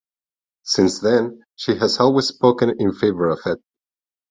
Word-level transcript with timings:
Since 0.63 0.99
then, 1.01 1.43
she 1.55 1.75
has 1.77 1.99
always 1.99 2.25
spoken 2.25 2.71
in 2.79 2.91
favour 2.91 3.29
of 3.29 3.41
it. 3.45 3.59